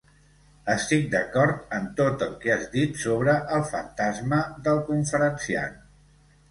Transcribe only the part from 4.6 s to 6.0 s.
del conferenciant.